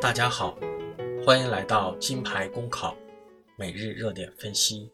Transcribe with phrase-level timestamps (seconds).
[0.00, 0.58] 大家好，
[1.22, 2.96] 欢迎来到金牌公考
[3.54, 4.90] 每日热点分析。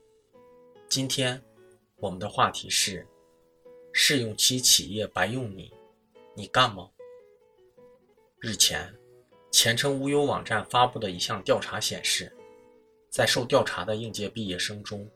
[0.88, 1.40] 今天
[1.98, 3.06] 我们的话题是：
[3.92, 5.72] 试用期企业白用你，
[6.34, 6.90] 你干吗？
[8.40, 8.92] 日前，
[9.53, 12.37] 前程无忧网站发布的一项调查显示，
[13.08, 15.08] 在受调查的应届毕业生中，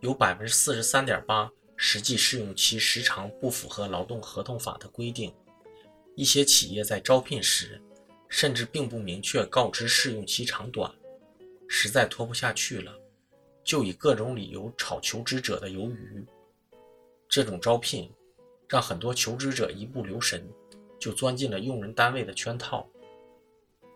[0.00, 5.34] 有百分之四十三点八实际试用期时长不符合劳动合同法的规定。
[6.16, 7.80] 一些企业在招聘时，
[8.28, 10.92] 甚至并不明确告知试用期长短，
[11.68, 12.92] 实在拖不下去了，
[13.64, 16.24] 就以各种理由炒求职者的鱿鱼。
[17.28, 18.10] 这种招聘
[18.68, 20.46] 让很多求职者一不留神
[20.98, 22.88] 就钻进了用人单位的圈套，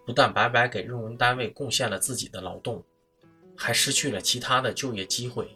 [0.06, 2.82] 不但白白给用人单位贡献了自己的劳动，
[3.56, 5.48] 还失去了其他的就业机会。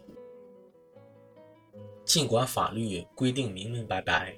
[2.03, 4.37] 尽管法律规定明明白白，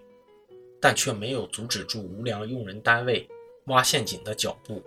[0.79, 3.27] 但却没有阻止住无良用人单位。
[3.67, 4.81] 挖陷阱的脚步，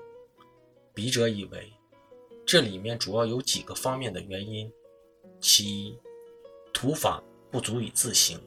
[0.94, 1.70] 笔者以为，
[2.46, 4.70] 这里面主要有几个方面的原因。
[5.38, 5.98] 其一，
[6.72, 8.40] 土法不足以自行。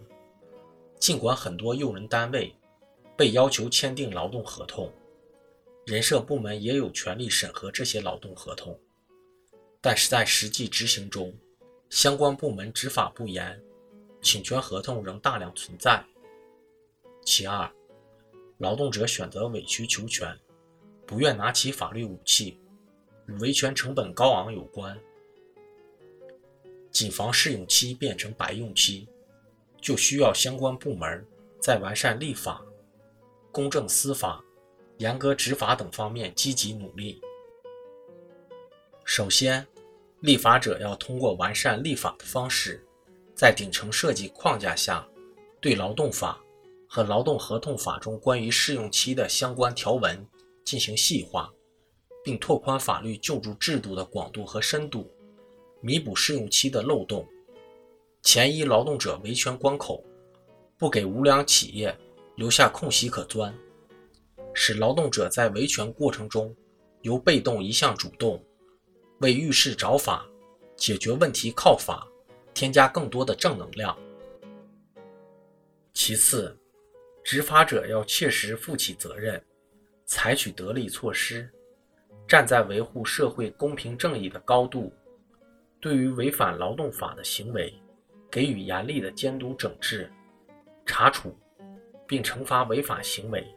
[1.00, 2.56] 尽管很多用人单位
[3.16, 4.92] 被要求签订劳动合同，
[5.86, 8.80] 人社部门也有权利审核这些劳动合同，
[9.82, 11.32] 但是在实际执行中，
[11.90, 13.62] 相关部门执法不严，
[14.22, 16.04] 侵权合同仍大量存在。
[17.24, 17.72] 其二，
[18.64, 20.34] 劳动者选择委曲求全，
[21.06, 22.58] 不愿拿起法律武器，
[23.28, 24.98] 与维权成本高昂有关。
[26.90, 29.06] 谨防试用期变成白用期，
[29.82, 31.28] 就需要相关部门
[31.60, 32.64] 在完善立法、
[33.52, 34.42] 公正司法、
[34.98, 37.22] 严格执法等方面积极努力。
[39.04, 39.68] 首先，
[40.22, 42.82] 立法者要通过完善立法的方式，
[43.36, 45.06] 在顶层设计框架下，
[45.60, 46.43] 对劳动法。
[46.96, 50.24] 和劳动合同法中关于试用期的相关条文
[50.64, 51.52] 进行细化，
[52.24, 55.12] 并拓宽法律救助制度的广度和深度，
[55.82, 57.28] 弥补试用期的漏洞，
[58.22, 60.04] 前移劳动者维权关口，
[60.78, 61.98] 不给无良企业
[62.36, 63.52] 留下空隙可钻，
[64.54, 66.56] 使劳动者在维权过程中
[67.02, 68.40] 由被动移向主动，
[69.22, 70.24] 为遇事找法、
[70.76, 72.08] 解决问题靠法
[72.54, 73.98] 添加更多的正能量。
[75.96, 76.56] 其次。
[77.24, 79.42] 执法者要切实负起责任，
[80.06, 81.50] 采取得力措施，
[82.28, 84.92] 站在维护社会公平正义的高度，
[85.80, 87.74] 对于违反劳动法的行为，
[88.30, 90.12] 给予严厉的监督整治、
[90.86, 91.34] 查处，
[92.06, 93.48] 并惩罚违法行为，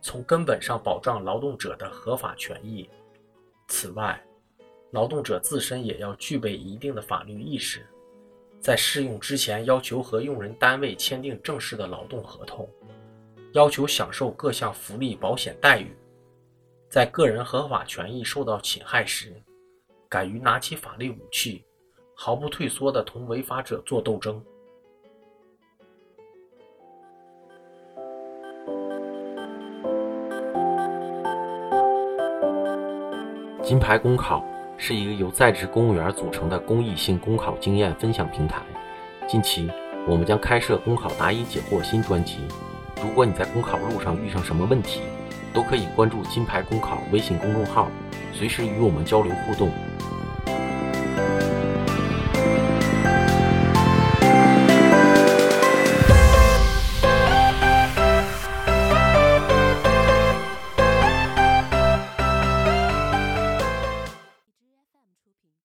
[0.00, 2.88] 从根本上保障劳动者的合法权益。
[3.68, 4.18] 此外，
[4.92, 7.86] 劳动者自身也要具备一定的法律意识，
[8.58, 12.66] 在试用之前要求和用人单位签订正式的劳动合同。
[13.52, 15.96] 要求享受各项福利保险待遇，
[16.90, 19.32] 在个人合法权益受到侵害时，
[20.08, 21.64] 敢于拿起法律武器，
[22.14, 24.42] 毫不退缩地同违法者作斗争。
[33.62, 34.44] 金牌公考
[34.76, 38.62] 是一个由在职公务员组成的公益性公考经验分享平台。
[39.26, 39.68] 近期，
[40.06, 42.36] 我们将开设公考答疑解惑新专辑。
[43.06, 45.00] 如果你在公考路上遇上什么问题，
[45.54, 47.88] 都可以关注“金牌公考”微信公众号，
[48.32, 49.70] 随时与我们交流互动。